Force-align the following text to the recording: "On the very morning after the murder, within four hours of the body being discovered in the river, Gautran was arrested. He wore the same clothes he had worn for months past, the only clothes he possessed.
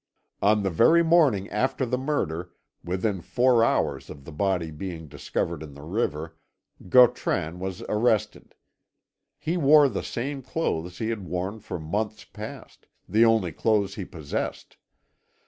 "On 0.41 0.63
the 0.63 0.71
very 0.71 1.03
morning 1.03 1.47
after 1.51 1.85
the 1.85 1.95
murder, 1.99 2.53
within 2.83 3.21
four 3.21 3.63
hours 3.63 4.09
of 4.09 4.25
the 4.25 4.31
body 4.31 4.71
being 4.71 5.07
discovered 5.07 5.61
in 5.61 5.75
the 5.75 5.83
river, 5.83 6.35
Gautran 6.89 7.59
was 7.59 7.83
arrested. 7.83 8.55
He 9.37 9.57
wore 9.57 9.87
the 9.89 10.01
same 10.01 10.41
clothes 10.41 10.97
he 10.97 11.09
had 11.09 11.27
worn 11.27 11.59
for 11.59 11.77
months 11.77 12.23
past, 12.25 12.87
the 13.07 13.25
only 13.25 13.51
clothes 13.51 13.93
he 13.93 14.03
possessed. 14.05 14.77